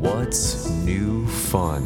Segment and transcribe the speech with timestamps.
[0.00, 1.82] What's new fun?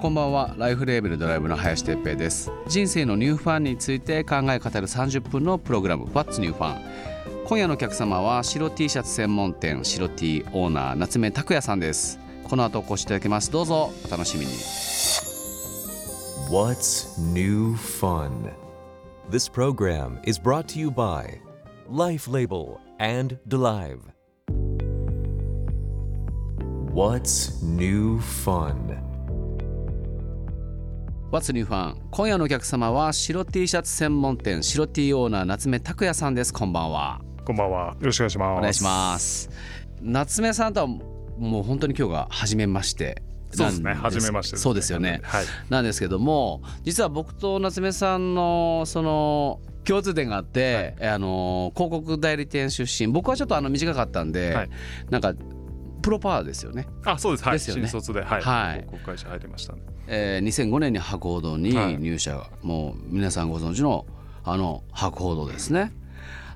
[0.00, 0.54] こんばんは。
[0.56, 2.50] ライフレーベルドライブの林哲平です。
[2.66, 6.04] 人生のニューファンについて考え語る30分のプログラム。
[6.06, 6.78] What's New Fun?
[7.44, 12.18] 今夜のお客様は白 T シャツ専門店白 T オーナー夏目拓也さんです。
[12.44, 13.50] この後お越しいただきます。
[13.50, 14.52] どうぞお楽しみに。
[16.48, 18.65] What's new fun?
[19.28, 21.40] This program is brought to you by
[21.88, 23.98] Life Label and Delive.
[26.92, 28.96] What's new fun?
[31.32, 31.96] What's New Fun?
[32.12, 37.96] 今夜のお客様は白 T シャツ専門店白 T オーナー夏目拓也さんですこんばんはこんばんは。
[37.98, 38.58] よろしくお願いします。
[38.58, 39.50] お願いします
[40.00, 43.24] 夏目さんとはもう本当に今日が初めまして
[43.56, 43.94] そうですね。
[43.94, 45.20] 初めましてね、そうですよね。
[45.24, 45.44] はい。
[45.68, 53.12] なんですけども実は僕と夏目さんのその共通点があって、あの広告代理店出身。
[53.12, 54.70] 僕はちょっとあの短かったんで、はい。
[55.10, 55.32] なんか
[56.02, 57.44] プロパーですよね、あ、そうです。
[57.44, 57.52] はい。
[57.54, 57.82] ですよね。
[57.82, 58.42] 新卒で、はい。
[58.42, 58.80] はい。
[58.80, 59.80] 広告会社入りましたね。
[60.08, 61.98] えー2005年に博報堂にはい。
[61.98, 64.06] 入社、もう皆さんご存知の
[64.44, 65.92] あの博報堂ですね。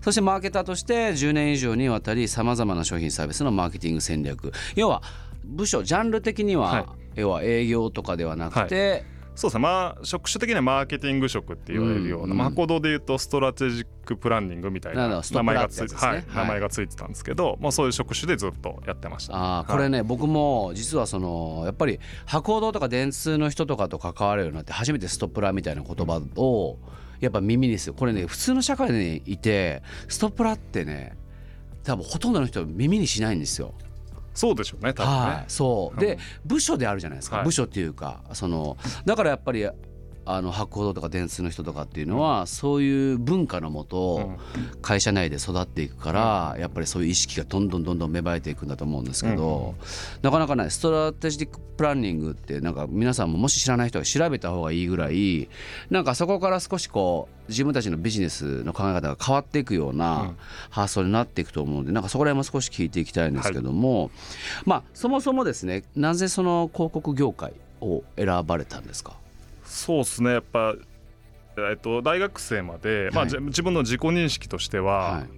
[0.03, 4.53] そしてマーケターとして10年以上にわたりさまざまな商品サービスのマーケティング戦略。
[4.75, 5.03] 要は
[5.44, 6.86] 部署ジャンル的には、はい。
[7.16, 9.62] 要は営業とかではなくて、そうですね。
[9.62, 12.38] まあ職種的にはマーケティング職って言われるような、うん。
[12.38, 19.34] まあ博報堂で言うとストラテジックプランニングみたいな名前がついて、ねはい、名前がついてたんですけど、まあそういう職種でずっとやってました。
[19.34, 26.78] あーこれね、僕も実はそのやっぱり博報堂とか電通の人とかと関わるようになって初めてストプラみたいな言葉を
[27.18, 27.94] やっぱ耳にする。
[27.94, 31.16] これね普通の社会にいてストプラってね
[31.83, 33.74] 多分ほとんどの人耳にしないんですよ。
[34.34, 34.95] そうでしょうね。
[34.95, 35.20] 多分ね。
[35.20, 39.67] はい、そうで部署であるじゃないですか、はい部署っていうかそのだからやっぱり
[40.34, 44.33] あの博報堂とか電通の人とかっていうのは、そういう文化のもと、
[44.83, 49.74] 会社内で育っていくから、やっぱりそういう意識がどんどんどんどん芽生えていくんだと思うんですけど、
[50.23, 55.48] なかなかねストラテジックプランニングってなんか皆さんももし知らない人は調べた方がいいぐらい
[55.89, 60.35] なんかそこから少しこう自分たちのビジネスの考え方が変わっていくような
[60.68, 64.11] 発想になっていくと思うのでなんかそこら辺も少し聞いていきたいんですけども、
[64.67, 69.17] まあそもそもですねなぜその広告業界を選ばれたんですか？
[69.70, 70.33] そうですね。
[70.33, 70.75] やっぱ。
[71.58, 75.29] えっと、大学生まで、まあ、はいじ自分の自己認識としては、はい。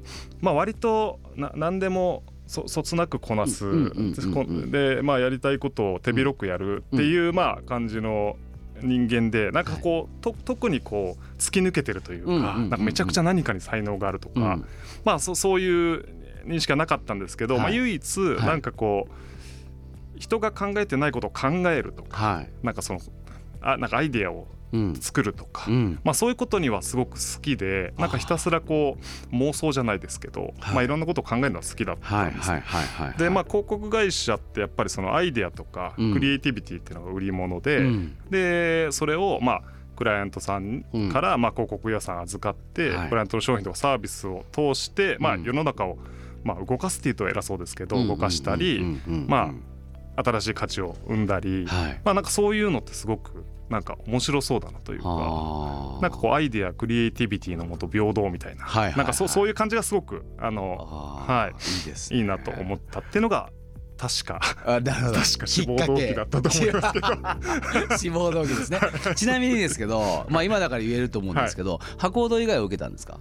[0.41, 4.71] まあ、割とな何でもそそつなくこなす、うんうんうんうんうん。
[4.71, 8.37] で、まあ、やりたいことを手広くやるっていう、まあ、感じの
[8.83, 12.55] 人間でなんかこう、と特にこう突き抜けてるというか,、うんうんうん。
[12.65, 14.65] うんなんかめちゃくちゃ何かに才能があるとか、うん。
[15.05, 16.05] まあ、そそういう
[16.47, 17.63] 認識はなかったんですけど、はい。
[17.63, 18.21] まあ、唯一い。
[18.37, 22.51] なんかこう、人が考えてないことを考えるとかはい。
[22.63, 23.01] なんかその
[23.63, 25.71] あなんかアイデアをうん作るとか。
[25.71, 26.01] うん。
[26.03, 28.97] まあ、そういうことにはすごく好きでなんかひたすらこ
[29.31, 30.75] う妄想じゃないですけど、はい。
[30.75, 32.51] まあ、いろんなことを考えるのは好きだったんです
[33.19, 36.13] でまあ広告会社ってやっぱりそのアイデアとかうん。
[36.15, 38.17] クリエイティビティっていうのが売り物で、うん。
[38.31, 39.63] でそれをまあ
[39.95, 43.09] クライアントさんからまあ広告予算預かって、はい。
[43.11, 45.43] クライアントの商品とかサービスを通して、まあ、うん。
[45.43, 45.99] 世の中を
[46.45, 49.27] まあ動かすっていうと偉そうですけど、うん動かしたり、うんうんうん。
[49.29, 49.53] ま
[50.15, 52.01] 新しい価値を生んだり、はい。
[52.05, 55.09] まあなんかそういうのってすごくなんか面白そうだなというか。
[56.01, 58.99] なんかこうアイデアクリエイティビティのもと平等みたいな、はいはいはい。
[58.99, 60.77] なんかそうそういう感じがすごくあの
[61.27, 61.79] はい。
[61.79, 62.19] いいですね。
[62.19, 63.51] いいなと思ったっていうのが
[63.99, 65.19] 確かあなるほど。
[65.21, 67.89] 確か志望動機だったと思いますけど。
[67.89, 68.81] ど志望動機ですね。
[69.17, 73.19] ちなみにですけどまあ今だから言えると思うんですけど博報堂以外を受けたんですか？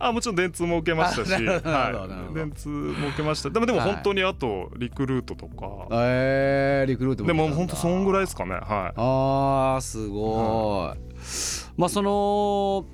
[0.00, 3.50] あもちろん電通も受けましたし、はい、電通も受けました。
[3.50, 3.94] でもでもはい。
[3.94, 10.98] 本当にあとリクルートとか、えー、リクルートでも本当そんぐらいいですかねはあーすごい、
[11.76, 12.84] まあその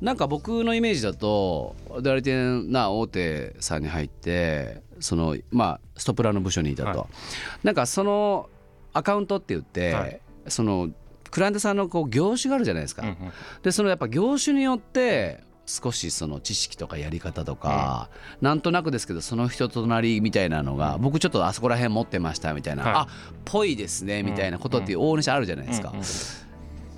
[0.00, 7.66] なんか僕のイメージだと代理店な大手さんに入ってそのまあストプラの部署にいたと、はい。
[7.66, 8.48] なんかその
[8.92, 10.20] アカウントって言って、はい。
[10.48, 10.90] その
[11.30, 13.32] クライアントさんのこう業種があるじゃないですか、い、うんうん。
[13.62, 15.40] でそのやっぱ業種によって
[15.70, 22.92] 少しその知識とかやり方とか、なんとなくですけどその人となりみたいなのが、僕ちょっとあそこら辺持ってましたみたいな、はい。
[22.94, 23.08] あ
[23.44, 25.98] ぽいですねみたいなことって大西あるじゃないですか、うん。
[25.98, 26.04] うん。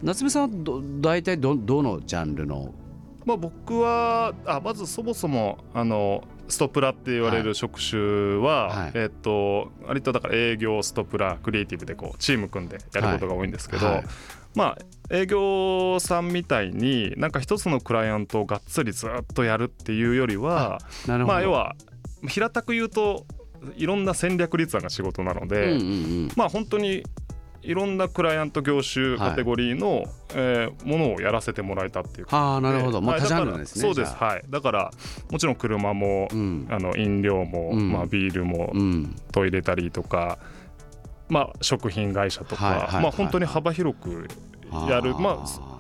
[0.03, 2.73] 夏目さんはど大体どどのジャンルの？
[3.27, 8.01] まあ、僕はあまずそもそもあのストプラって言われる職種
[8.39, 8.93] は、はい。
[8.95, 14.05] えっと割とだから営業ストプラクリエイティブでこうチーム組んでやることが多いんですけど、はいはい
[14.54, 14.78] まあ
[15.10, 21.76] 営業さんみたいになんか一つのクライアントをがっつりずっとやるっていうよりはまあ要は
[22.28, 23.26] 平たく言うと
[23.76, 25.82] いろんな戦略立案が仕事なので、うんうんう
[26.26, 26.28] ん。
[26.37, 27.04] まあ本当に
[27.62, 30.04] いろんなクライアント業種カテゴリーの、
[30.34, 32.26] えーものをやらせてもらえたっていう。
[32.31, 33.00] ああなるほど。
[33.00, 34.14] もう多ジャンルですねそうです。
[34.14, 34.43] はい。
[34.50, 34.90] だから
[35.31, 36.66] もちろん車も、うん。
[36.70, 37.93] あの飲料も、うん。
[37.93, 39.14] まあ、ビールも、うん。
[39.31, 40.38] トイレたりとか、
[41.29, 43.03] まあ、食品会社とか、はいはいはい。
[43.03, 44.29] まあ、本当に幅広く
[44.89, 45.15] やる。
[45.15, 45.73] まあ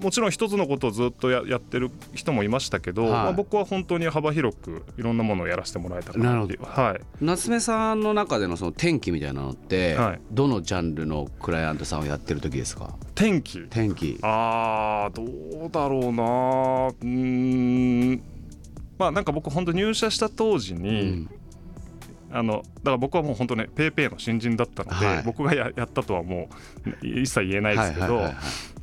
[0.00, 3.12] もちろん一つのことをずっとややってる人もいましたけど、はい。
[3.12, 6.62] まあ、僕は本当に幅広くいろんなものをやらせてもらえたかなっていう。
[6.62, 7.00] はい。
[7.24, 10.20] 夏目さんの中でのその転機みたいなのって、はい。
[10.32, 12.96] どのジャンルのクライアントさんをやってる時ですか？
[13.14, 13.60] 天気。
[13.60, 16.88] 転機あーどうだろうな。
[16.88, 18.22] うーん。
[18.98, 21.30] まあなんか僕本当入社した当時うに、ん
[22.34, 25.22] あのだから僕はもう本当ねペイペイの新人だったので、はい。
[25.22, 26.48] 僕がややったとはも
[27.02, 28.22] う一切言えないですけど、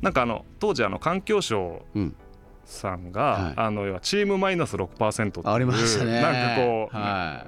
[0.00, 2.16] なんかあの当時あの環境省うん
[2.64, 3.52] さんが、はい。
[3.56, 6.20] あの要はチームマイナス6%っていうありましたね。
[6.20, 7.46] なんかこう、は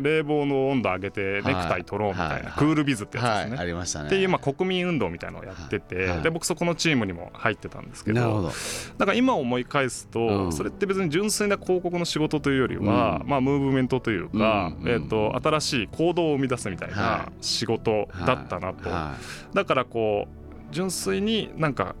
[0.00, 2.42] 冷房の温度上げてネクタイ取ろうみたいな、はい。
[2.44, 3.50] はいクールビズってやつですね。
[3.52, 3.64] はい。
[3.64, 4.06] ありましたね。
[4.06, 8.52] っていうまあ国民運動みたいなのをやってて、で僕そこのチームにも入ってたんですけどなるほど。
[8.98, 10.52] なんか今思い返すと、うん。
[10.52, 13.28] それって別に純粋な広告の仕事というよりは、うん。
[13.28, 14.88] まあ、ムーブメントというか、うん。
[14.88, 19.14] えー、と新しい行動を生み出すみたいはな仕事だったなと、は
[19.52, 21.94] だからこう純粋になんか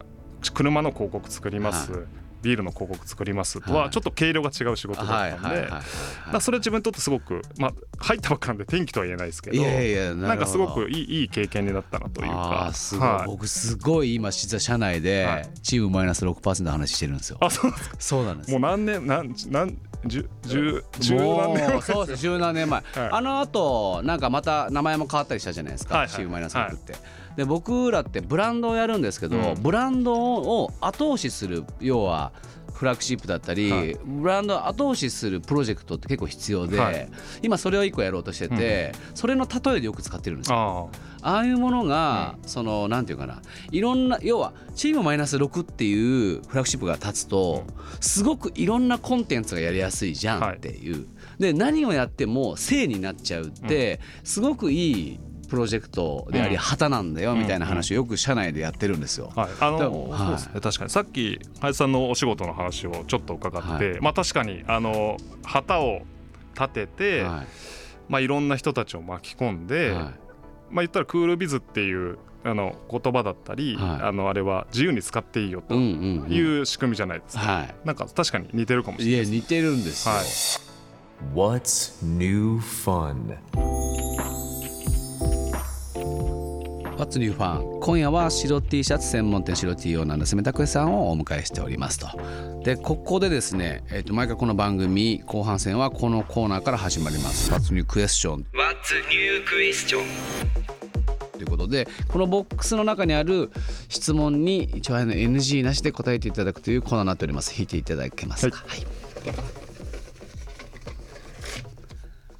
[0.54, 1.98] 車の広告作ります、は
[2.42, 3.90] ビールの広告作りますとははい。
[3.90, 15.48] ちょっと毛色が違う仕い事だはいったんで、それ自分にとってすごく、まあ、入ったばっかなんで天気とは言えないですけどいやいやなんかすごくいいいい経験になったなというあかーすごい、はい僕すごい今実は社内ではい。
[15.62, 17.38] チームマイナス6%の話してるんですよ。
[17.40, 22.22] あそうそうなんですもう何年何何十十十何年もうそうです。
[22.22, 23.08] 十何年前、はい。
[23.12, 26.14] あのあとなんかまた名前も変わったりしたじゃないですか、はいはい。
[26.14, 26.94] チームマイナス6って、
[27.36, 29.62] で僕らってブランドをやるんですけど、うん。
[29.62, 32.32] ブランドを後押しする要は
[32.76, 33.96] フラッグシップだったり、はい。
[34.04, 37.08] ブランドを後押しするプロジェクトって結構必要で、はい。
[37.42, 40.90] 今それを一個やろうとしてて、それの例えでよく使ってるんですよ。
[41.22, 41.38] ああ。
[41.38, 43.40] あいうものが、そのなんていうかな
[43.72, 45.94] いろんな要はチームマイナス6ってい
[46.34, 47.64] うフラッグシップが立つと、
[48.00, 51.06] すごくいろんなコンテンツがやりやすいじゃんっていう、
[51.38, 56.60] で何をやっても正になっちゃうって、すごくいいプロジェクトでありうん。
[56.60, 59.32] 旗なんだよみたいな話をよく社内でやってるんですよ。
[59.36, 59.50] あはい。
[59.60, 60.60] あでのもはいそうですね。
[60.60, 60.90] 確かに。
[60.90, 66.02] さっき林さんのお仕事の話をちょっと伺って、まあ確かにあの旗を
[66.54, 67.46] 立てて、はい。
[68.08, 70.02] まあいろんな人たちを巻き込んで、はい。
[70.02, 70.12] まあ
[70.76, 74.02] 言ったらクールビズっていうあの言葉だったり、はい。
[74.02, 80.14] あのあれは自由に使っていいよという仕組みじゃないですか、はなんか確かに似てるかもしい、れないいや似てるんですよ。
[80.14, 80.24] はい。
[81.34, 83.38] What's new fun?
[87.06, 92.08] What's New Fun 今夜は白 T シャツ専門店白 T オーナーの住田拓さんをお迎えしておりますと。
[92.64, 97.52] でここでですね、えっと毎回この番組後半戦はこのコーナーから始まります。
[97.52, 98.44] What's New Question?
[101.32, 103.52] ということでこのボックスの中にある
[103.88, 107.54] 質問に一応あの NG なしで答えていただくというコーナーになっております。
[107.56, 109.65] 引いていただけますか、はい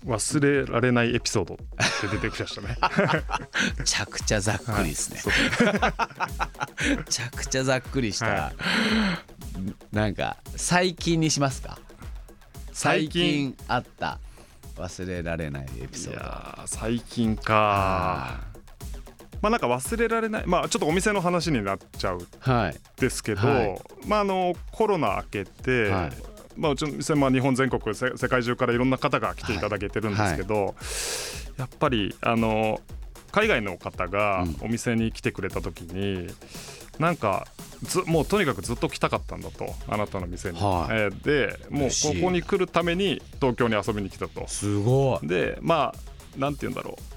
[0.06, 1.56] 忘れられないエピソードっ
[2.00, 2.76] て出てきましたね。
[3.78, 5.20] めちゃくちゃざっくりですね、
[6.96, 8.52] めちゃくちゃざっくりした、は
[9.90, 11.78] なんか最近にしますか？
[12.72, 14.20] 最最近近あった
[14.76, 16.24] 忘れられないエピソいード。
[16.24, 18.38] やー最近か。
[19.42, 22.76] まあなんか忘れられないまあちょっとお店の話になっちゃうはい。
[23.00, 23.78] ですけど、はい。
[24.06, 26.12] まああのコロナ明けて、はい
[26.56, 30.74] まあ、うちの店、まあ、日本全国せ世界中からいろんな方が来ていただけてるんですけど、
[31.56, 32.80] やっぱりあの
[33.32, 34.56] 海外の方がうん。
[34.62, 36.28] お店に来てくれた時に、
[36.98, 37.46] なんか
[37.82, 40.58] ずもうとにかくずっと来たかったんだとあなたの店に。
[40.58, 40.92] はい。
[40.92, 44.46] えーでもうここに来るために東京に遊びに来たと。
[44.48, 45.26] すごい。
[45.26, 47.15] でまあなんて言うんだろう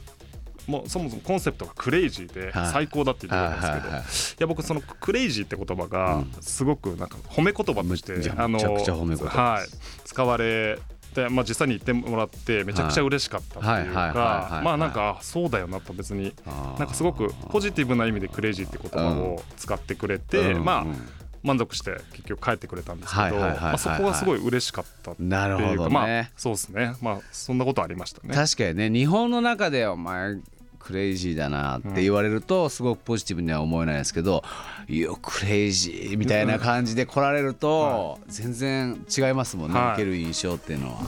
[0.70, 2.72] もうそもそもコンセプトがクレイジーではい。
[2.72, 4.04] 最高だって言ってたんですけど、はい
[4.40, 9.68] や僕そのクレイジーって言葉がすごくなんか褒め言葉として、あのはい。
[10.06, 10.80] 使われ
[11.14, 16.34] て、まあ、実際に言ってもらってめちゃくちゃ嬉しかったっていうかまあなんかあそうだよなと別に
[16.78, 20.96] なんかすごくポジティブな意味でクレイジーって言葉を使ってくれて、うんまあうん。
[21.42, 26.96] 満足して結局帰ってくれたんですけどまあそこがすごい嬉しかったっていうなるほどね、まあそうですね。
[27.02, 28.36] まあそんなことありましたね。
[28.36, 30.36] 確かにね日本の中でお前
[30.80, 34.44] クレイジーだなって言われるとすごくポジティブには思えないですけど
[34.88, 39.94] 「いやクレイジー」みたいな感じで来られると全然違いますもんね、はい。
[39.94, 41.02] 受ける印象っていうのは。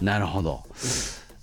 [0.00, 0.62] なるほど。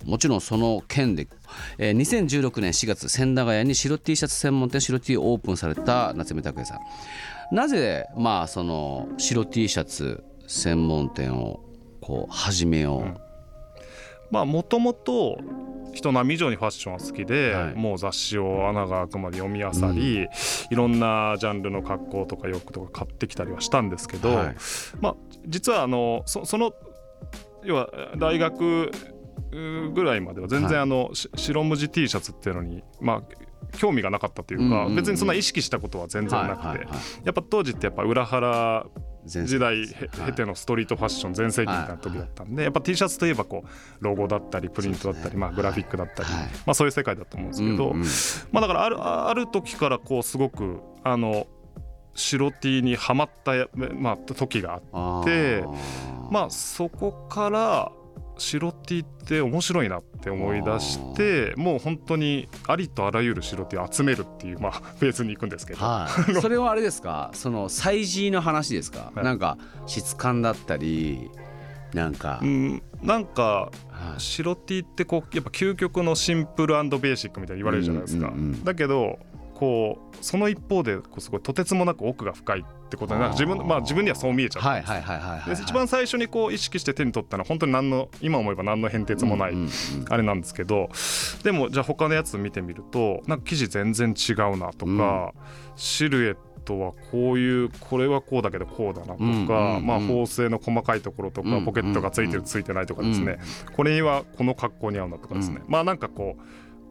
[0.04, 1.28] もちろんその件で、
[1.76, 7.54] えー2016年4月千駄ヶ谷に白 T シャツ専門店白 T オープンされた夏目拓也さん。
[7.54, 11.60] なぜまあその白 T シャツ専門店を
[12.00, 13.20] こう始めよう、
[14.30, 15.38] まあもともと
[15.94, 17.74] 人並み以上にファッションは好きで、はい。
[17.74, 20.28] もう雑誌を穴が開くまで読み漁り、
[20.70, 24.56] いろんなジャンルの格好とか洋服とか買ってきたりはしたんですけど、はい。
[25.00, 25.16] まあ
[25.46, 26.72] 実はあのそその
[27.64, 28.90] 要は大学
[29.50, 30.70] うぐらいまでは全はい。
[30.70, 34.96] 然あの、し白無地 T シャツっていうのにまあ興味がなかったというか、うんうんうん。
[34.96, 43.68] 別にそんな意識したことは全然なくて、はいはいはいやっぱ当時ってやっぱ裏腹全時代経てのストリートファッション全盛期みたいな時だったんでやっぱ T シャツといえばこう
[44.04, 46.48] ロゴだったりプリントだったり、まあ、グラフィックだったり、はい。
[46.66, 51.46] まあ、そういう世界だと思うんですけど、まあ、だからあるある時からこうすごくあの
[52.14, 55.64] 白 T にはまったや、まあ、時があって
[56.30, 57.92] まあそこから
[58.38, 65.84] 白 T って面白いなって思い出してもう本当にありとあらゆる白 T を集めるっていう、まあ、フェーズに行くんですけど。
[65.84, 67.30] はい、 それはあれですか？
[67.34, 69.24] その催事の話ですか、はい。
[69.24, 71.30] なんか質感だったり
[71.94, 74.20] なんか、うん、なんかはい。
[74.20, 78.32] 白 T ってこうやっぱ究極のシンプルベーシックみたいに言われるじゃないですか、
[78.64, 79.18] だけど
[79.58, 85.56] こうその一方でこうすごいとてつもなく奥が深いってことでなんか自分,、まあ、自分にはそう見えちゃったんですはいはいはいはいはい。
[85.56, 89.54] で一番最初にこう意識して手に取ったのは本当に何の今思えば何の変哲もない、
[90.08, 90.88] あれなんですけど
[91.42, 95.30] でもじゃあ他のやつ見てみるとなんか生地全然違うなとか、うん。
[95.76, 103.38] シルエットはこういうこれはこうだけどこうだなとか、まあ、縫製の細かいところとか、うんポケットがついてるついてないとかですね、
[103.74, 106.42] これにはこの格好に合うなとかですね、まあなんかこう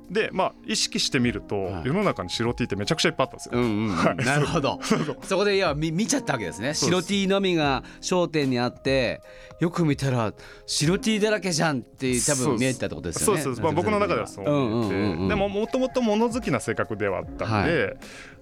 [0.10, 1.88] でまあ意識してみると、はい。
[1.88, 3.52] 世の中に白 T ってめちゃくちゃいっぱいあったんですよ。
[3.54, 4.26] うんうんうん。
[4.26, 4.80] なるほど。
[5.24, 6.74] そこでいや見見ちゃったわけですね。
[6.74, 9.22] 白 T のみが焦点にあって
[9.60, 10.34] よく見たら
[10.66, 13.42] 白 T だらけじゃんって多分見えてたってことですよね。
[13.42, 15.28] そうです、まあ、僕の中ではそう見えて、うんうんうんうん。
[15.28, 17.98] でももともと物好きな性格ではあったんで、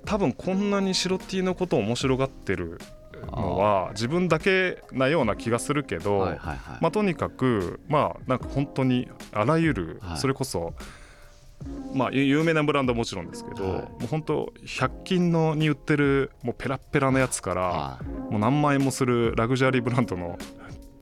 [0.05, 2.79] 多分こんなに白 T のことを面白がってる
[3.31, 6.57] のは自分だけなような気がするけど、はいはいはい。
[6.81, 10.17] まあ、とにかくまあなんか本当にあらゆる、はい。
[10.17, 10.74] それこそ
[11.93, 13.81] まあ有有名なブランドはもちろんですけど、はい。
[13.81, 18.31] もう本当100均のに売ってるもうペラッペラなやつから、はい。
[18.31, 20.38] もう何万円もするラグジュアリーブランドの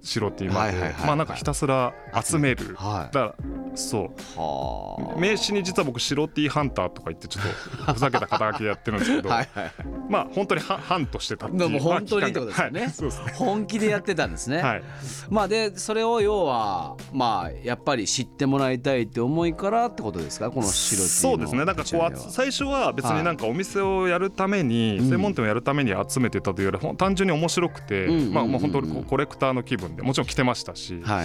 [0.04, 3.16] 白 T まで、はいはいはいまあなんかひたすら集める、はい。
[3.16, 4.40] だからそう。
[4.40, 5.20] はあ。
[5.20, 9.72] 名刺に実は僕白 T ハンターとか言ってちょっとふざけた肩書きでやってるんですけどはいはい
[10.10, 12.80] まあ本当にハハンとしてたっていうでも本当にまあってことですよね。
[12.82, 12.90] はい。
[12.90, 13.34] ね。
[13.34, 14.84] 本気でやってたんですね、はい。
[15.30, 20.52] まあでそれを要はまあやっぱり知ってもらいたいって思いからってことですか？
[20.52, 21.64] この白 T のそうですね。
[21.64, 31.24] なんかこう最初は別になんかお店をやるために、うん専門店をやるために集めてたというより単純に面白くて、まあもう本当にコレクターの気分でもちろん着てましたし、は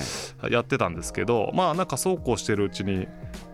[0.49, 3.07] い、やってたんですけどまあなんかそうこうしてるうちに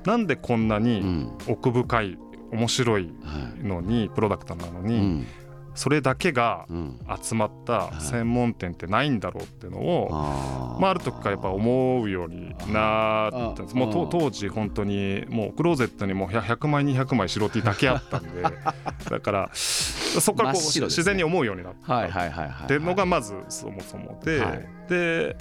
[0.05, 1.33] なんでこんなうにん。
[1.49, 2.19] 奥深い
[2.53, 3.65] 面白いはい。
[3.67, 5.27] のにプロダクトなのに、うん
[5.75, 7.01] それだけがうん。
[7.23, 10.81] 集まった専門店ってないんだろうっていうのを、あー。
[10.81, 13.75] まあ、ある時からやっぱ思うようになったんです。
[13.75, 18.43] あもう当時本当にもうクローゼットにもう100 100枚200枚白 T だけあったんで
[19.11, 20.87] だからそこからこう、ね。
[20.87, 22.05] 自然に思うようになった。
[22.65, 24.69] っていうのがまずそもそもで、はい。
[24.89, 25.37] で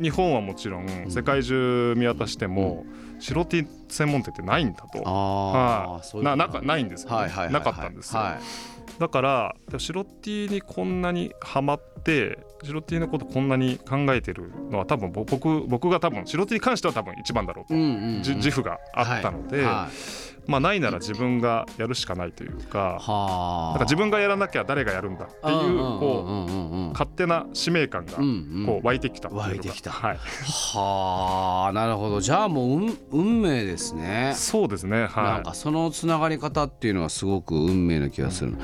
[0.00, 2.84] 日本はもちろん世界中見渡しても
[3.18, 5.02] 白 T 専門店ってないんだと。
[5.06, 6.22] あはい。
[6.22, 7.52] ななないんですよね、はいはいはいはい。
[7.52, 8.71] なかったんですよ、はい
[9.02, 18.22] だから白 T にこんなにハマって白 T のことこんなに考えてるのは多分ぼ僕僕が多分白 T に関しては多分一番だろうと、うんうんうん。
[18.22, 20.50] じ自負があったので、はい。
[20.50, 23.70] まあないなら自分がやるしかないというかはあ。
[23.70, 26.88] なんか自分がやらなきゃ誰がやるんだっていうこうんうんうんうん。
[26.90, 28.66] う勝手な使命感がうんうん。
[28.66, 29.90] こう湧いてきた湧いてきた。
[29.90, 32.20] はい、はあなるほど。
[32.20, 34.32] じゃあもう運運命ですね。
[34.36, 34.90] そうですね。
[34.90, 38.56] なんはかそのつながり方っていうのはすごく運命な気がする、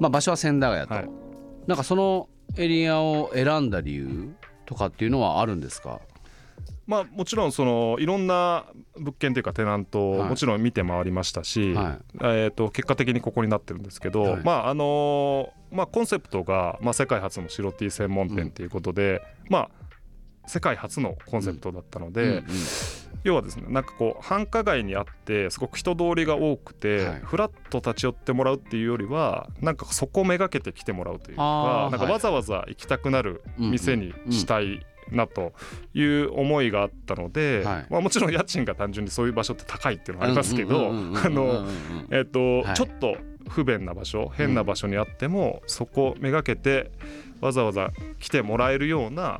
[0.00, 1.10] まあ場所は千駄ヶ谷と、はい。
[1.66, 4.34] なんかそのエリアを選んだ理由
[4.66, 6.00] とかっていうのはあるんですか？
[6.00, 8.64] いまあもちろんそのいろんな
[8.96, 10.28] 物件というかテナントをはい。
[10.30, 11.98] もちろん見て回りましたし、はい。
[12.14, 14.42] えー、と結果的にここになってるんですけど、はい。
[14.42, 19.70] まああのーまあ、コンセプトが、まあ、世界初の白 T 専門店ということで、まあ
[20.46, 22.44] 世界初のコンセプトだったので、うんうん
[23.24, 27.20] 要はですねなんかこう繁華街にあってすごく人通りが多くて、はい。
[27.20, 34.84] フラッと立ち寄ってもらうっていうよりはなんかそこをめがけて来てもらうというかなんかわざわざ行きたくなる店にしたい。
[35.10, 35.54] なと
[35.94, 37.86] いう思いがあったので、はい。
[37.88, 40.92] まあ、もちろん家賃が単純にそういう場所って高いっていうのはありますけど
[42.74, 43.16] ちょっと
[43.48, 46.90] 不便な場所変な場所にあっても、そこめがけて
[47.40, 49.38] わざわざ来てもらえるような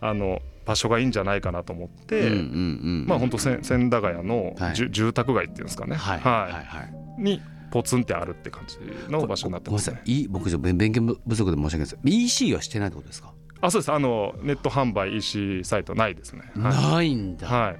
[0.00, 4.74] あの場所がいいんじゃないかなと思って、うんうんうんまあ本当千千駄ヶ谷の、はい。
[4.76, 6.20] 住宅街っていうんですかね、はい。
[6.20, 6.52] はい。
[6.52, 6.82] は
[7.18, 8.78] いにポツンってあるって感じ
[9.10, 9.96] の場所になってますね。
[9.96, 10.22] さい。
[10.22, 11.98] い僕ちょ勉勉強不足で申し訳ないです。
[12.04, 13.32] EC はしてないってことですか？
[13.60, 13.92] あそうです。
[13.92, 16.50] あのネット販売 EC サイトないですね。
[16.56, 17.76] はないんだ、いはい。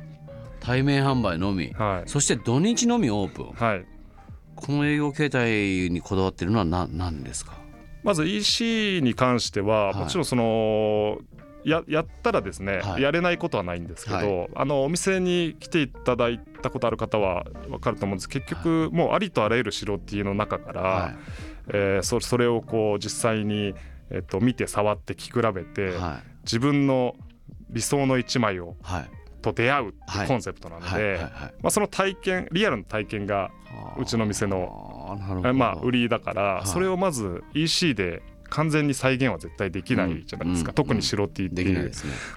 [0.61, 2.09] 対面販売のみ、はい。
[2.09, 3.47] そして土日のみオープン。
[3.53, 3.87] はい。
[4.57, 5.51] この営業形態
[5.91, 7.59] にこだわってるのは何何ですか？
[8.03, 9.97] まず EC に関しては、はい。
[9.97, 11.19] もちろんその
[11.65, 13.03] ややったらですね、はい。
[13.03, 18.29] やれないことはないんですけど、はあのお店に来ていただいたことある方は分かると思うんです。
[18.29, 21.13] 結局もうありとあらゆる白 T の中から、は
[21.69, 23.75] えーそそれをこう実際に、
[24.11, 26.31] えっと見て触って聞き比べて、いはい。
[26.45, 27.15] 自分の
[27.69, 29.11] 理想の一枚をはい。
[29.43, 30.23] と出会うってはい。
[30.23, 31.21] いうコンセプトなので、
[31.71, 33.51] その体験リアルな体験が
[33.99, 35.19] うちの店の
[35.55, 36.67] まあ売りだから、い。
[36.67, 40.75] それをまず EC で完全に再現は絶対できないじゃないですか、うん。
[40.75, 41.91] 特に白 T っていう、ね。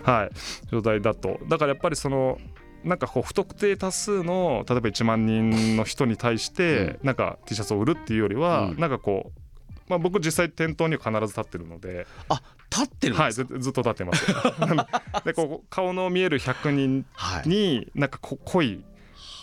[0.04, 0.30] はい、
[0.72, 1.40] 状態だと。
[1.48, 2.40] だからやっぱりその
[2.84, 8.80] なんかこう不特定多数の例えば1万人の人に対してなんか T シャツを売るっていうよりは、うん。
[8.80, 9.40] なんかこう、
[9.88, 14.26] まあ、僕実際店頭には必ず立ってるので、あ立ってるんはい、ですずずっと立ってます。
[15.26, 17.50] でこう顔の見える100人はい。
[17.50, 18.84] になんかこ濃い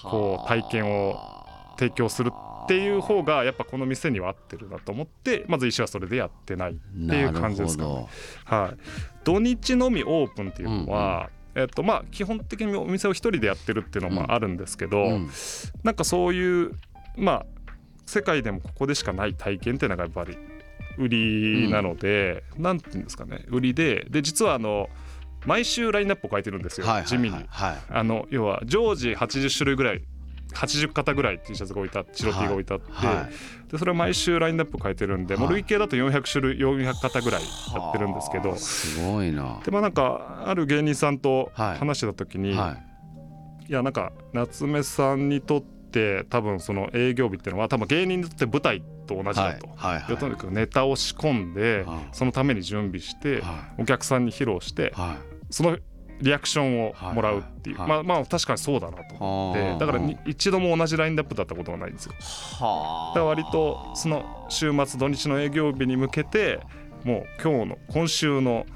[0.03, 1.41] こう体験を
[1.79, 2.31] 提供する
[2.71, 8.07] っていう方がやっぱこの店には合ってるなと思ってまず医師はそれでやってないっていう感じですかね。
[8.45, 8.81] はい、
[9.25, 15.31] 土日のみオープンっていうのは、えっとまあ、基本的にお店を一人でやってるっていうのもあるんですけど、うん。
[15.83, 16.71] なんかそういう
[17.17, 17.47] まあ
[18.07, 20.39] 世界でもここでしかない体験っていうのがやっぱり
[20.97, 23.47] 売りなので、なんていうんですかね。
[23.49, 24.89] 売りでで実はあの
[25.45, 27.37] 毎週ラインナップを変えてるんですよ、地味に。
[27.49, 27.77] はい。
[27.89, 30.03] あの要は常時80種類ぐらい
[30.55, 33.29] 80型ぐらい T シャツが置いてあって白 T が置いてあって、は
[33.71, 38.51] でそれを毎週ラインナップ変えてるんで、もうはい累計だと400種類400型ぐらいやってるんですけど。
[38.51, 39.61] はあすごいな。
[39.65, 41.79] でまあなんかある芸人さんとはい。
[41.79, 42.77] 話してた時に、は
[43.67, 43.71] い。
[43.71, 49.69] い、やなんか夏目さんにとって多分その営業日っていうのは多分芸人にとって舞台と同じだと。
[49.77, 49.95] はい。
[49.99, 50.09] はい。
[50.09, 55.17] でとにかくネタを仕込んで、はいそのために準備して、はお客さんに披露して、いはい。
[55.51, 55.79] その
[56.21, 59.15] リアクションをもらうっていう、はいまあまあ確かにそうだなと。
[59.19, 59.79] 思って、はあ。
[59.79, 62.13] だからに一度も同じラインナップだったことがないんですよ。
[62.59, 66.61] はだから割とその週末土日の営業日に向けて
[67.05, 68.67] もう今日の今週の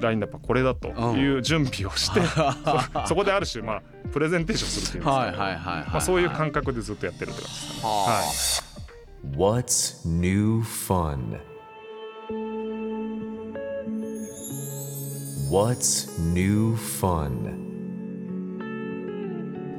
[0.00, 2.20] ラインナップはこれだという準備をして、
[3.02, 5.90] そそこである種まあプレゼンテーションするっていうんですか、はいはいはいはい。
[5.90, 7.94] まあ、そういう感覚でずっとやってるって感じですかね。
[7.94, 9.64] ははい。
[9.64, 11.38] What's new fun?
[15.50, 17.30] What's new fun?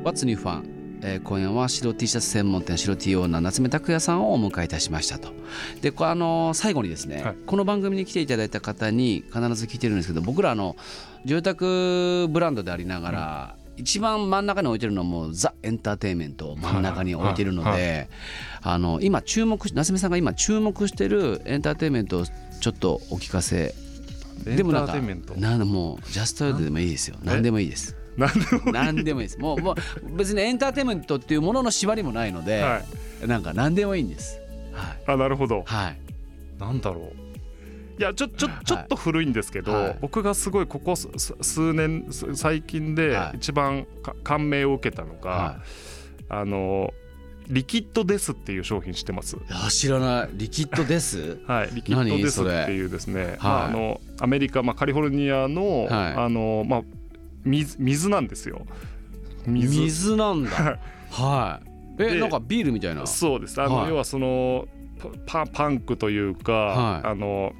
[0.01, 0.63] What's New Fun、
[1.03, 5.33] えー今夜は白 T シャツ専門店白 T オーナー夏目拓也さんをお迎えいたしましたと。
[5.81, 7.35] でこあのー最後にですね、はい。
[7.45, 10.77] この番組に来ていただいた方に必ず聞いてるんですけど僕らあの
[11.25, 18.07] 住宅ブランドでありながら、一番真ん中に置いてるのはもうザ・エンターテインメントを真ん中に置いてるので、はいは
[18.61, 23.75] あの今注目し夏目さんが今注目してるエンターテインメントをちょっとお聞かせ
[24.43, 25.35] でもなんかーテインメント。
[25.35, 27.17] なんもうジャストでもいいですよ。
[27.23, 27.95] 何でもいいです。
[28.17, 29.39] なんでも何でもいいです。
[29.39, 32.81] もうもう別にエンターテインメントっていうものの縛りもないので、は
[33.23, 33.27] い。
[33.27, 34.39] なんか何でもいいんです。
[34.73, 35.63] はい、あなるほど。
[35.65, 35.99] はい、
[36.59, 37.13] なんだろう。
[37.99, 39.97] いやちょちょちょっと古いんですけど、はい。
[40.01, 43.37] 僕がすごいここすす数年す最近ではい。
[43.37, 45.59] 一番か感銘を受けたのが、は
[46.29, 46.93] あの
[47.47, 49.37] リキッドデスっていう商品知ってます？
[49.37, 50.29] い、あ知らない。
[50.33, 56.13] リキッドですはい、リキッドデスそれっていうですね、まあ、はいあのアメリカ、まあ、カリフォルニアの,、はい。
[56.15, 56.81] あのまあ、
[57.43, 58.65] 水水なんですよ。
[59.45, 59.79] 水。
[59.81, 60.79] 水なんだ。
[61.11, 61.67] はい。
[61.99, 63.05] えでなんかビールみたいな？
[63.05, 63.61] そうです。
[63.61, 63.89] あの、はい。
[63.89, 64.67] 要はその
[65.25, 67.07] パパンクというか、はい。
[67.07, 67.53] あの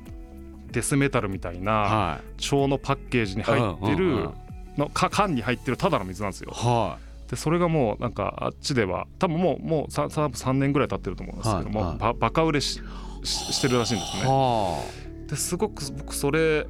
[0.72, 4.30] デスメタルみたいなは腸のパッケージに入ってる、
[4.78, 6.52] のか缶に入ってるただの水なんですよ。
[6.54, 6.56] い。
[6.56, 6.98] は
[7.30, 11.90] でそれがもうなんかあっちでは多分もうもうささ3年ぐらい経ってると思うんですけども、はい。
[11.90, 12.00] はい。
[12.00, 12.82] ばバカ売れし
[13.24, 14.28] ししてるらしいんですいね。
[14.28, 14.84] は
[15.28, 16.66] ですごく僕それ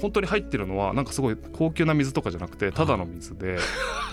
[0.00, 3.58] 本当に入ってるのはなんかすごい高級な水とかじゃなくてただの水で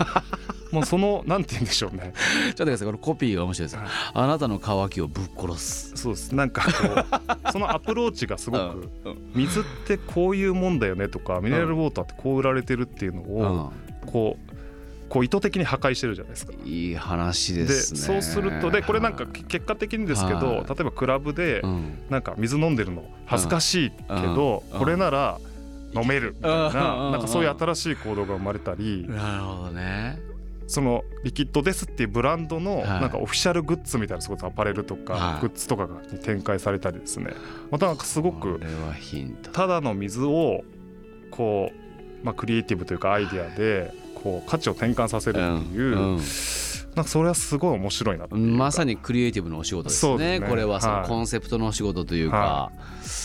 [0.70, 2.14] もうそのなんて言うんでしょうね。
[2.14, 2.86] あちょっと待ってください。
[2.86, 3.78] これコピーが面白いです。
[4.14, 5.92] あなたの渇きをぶっ殺す。
[5.96, 6.34] そうです。
[6.34, 13.72] なんかこう そのアプローチがすごくうん水ってこういうもんだよねとかミネラルウォーターってこう売られてるっていうのうをん。
[14.06, 14.51] こう
[15.12, 16.54] こう意図的に破壊してるじゃないですか。
[16.64, 18.00] いい話でですね。
[18.00, 20.42] そうするとでこれなんかはい結果的にですけはい。
[20.42, 21.98] ど例えばクラブでうん。
[22.08, 24.78] なんか水飲んでるの恥ずかしいけどうん。
[24.78, 25.38] これなら
[25.94, 26.72] 飲めるみたいうん。
[26.72, 30.18] ななんかそういう新しい行動が生まれたりなるほどね。
[30.66, 32.86] そのリキッドデスっていうブランドのはい。
[32.86, 35.04] なんかオフィシャルグッズみたいなすごいアパレルとはい。
[35.04, 37.34] かグッズとかに展開されたりですね。
[37.70, 38.60] またなんかすごこく
[39.52, 40.64] ただの水を
[41.30, 41.70] こ
[42.22, 45.40] うまあクリエイティブというかアイデアでこう価値を転換させるって
[45.74, 46.20] いううん
[46.94, 48.56] なんかそれはすごい面白いなっていうか。
[48.58, 50.46] まさにクリエイティブのお仕事ですねね。
[50.46, 51.08] これはそのはい。
[51.08, 52.72] コンセプトのお仕事というか、、は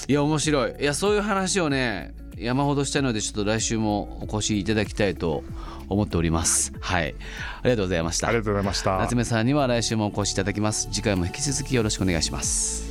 [0.07, 0.13] い。
[0.13, 0.75] や面白い。
[0.79, 5.43] いやそういう話をね山ほどしたいのでちょっと来週もお越しいただきたいと
[5.89, 6.71] 思っております。
[6.79, 7.13] はい。
[7.61, 8.29] ありがとうございました。
[8.29, 8.97] ありがとうございました。
[8.99, 10.87] 夏目さんには来週もお越しいただきます。
[10.91, 12.87] 次回も引き続きよろしくお願いします。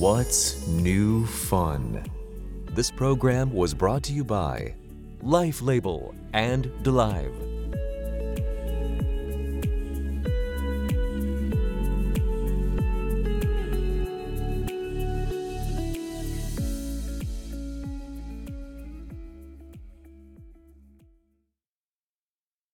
[0.00, 2.02] What's New Fun?
[2.74, 4.74] This program was brought to you by
[5.24, 7.53] Life Label and DeLive.